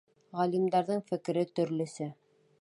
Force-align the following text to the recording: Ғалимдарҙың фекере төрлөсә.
Ғалимдарҙың 0.37 1.03
фекере 1.11 1.45
төрлөсә. 1.61 2.09